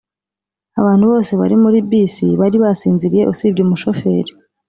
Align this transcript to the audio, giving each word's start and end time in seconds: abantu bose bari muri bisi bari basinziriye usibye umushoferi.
abantu 0.79 1.03
bose 1.11 1.31
bari 1.41 1.55
muri 1.63 1.79
bisi 1.89 2.27
bari 2.41 2.57
basinziriye 2.63 3.23
usibye 3.33 3.61
umushoferi. 3.63 4.31